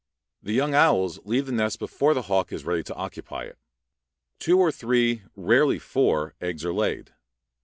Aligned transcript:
The 0.41 0.53
young 0.53 0.73
owls 0.73 1.19
leave 1.25 1.45
the 1.45 1.51
nest 1.51 1.77
before 1.77 2.15
the 2.15 2.23
hawk 2.23 2.51
is 2.51 2.65
ready 2.65 2.81
to 2.85 2.95
occupy 2.95 3.43
it. 3.43 3.59
Two 4.39 4.57
or 4.57 4.71
three, 4.71 5.21
rarely 5.35 5.77
four, 5.77 6.33
eggs 6.41 6.65
are 6.65 6.73
laid. 6.73 7.13